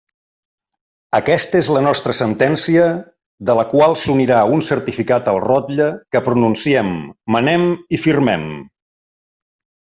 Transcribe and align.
Aquesta 1.17 1.59
és 1.63 1.67
la 1.75 1.83
nostra 1.87 2.15
sentència, 2.19 2.87
de 3.51 3.57
la 3.61 3.67
qual 3.75 3.95
s'unirà 4.05 4.41
un 4.57 4.65
certificat 4.71 5.31
al 5.35 5.39
rotlle, 5.45 5.93
que 6.17 6.25
pronunciem, 6.31 6.93
manem 7.39 7.71
i 7.99 8.05
firmem. 8.09 8.51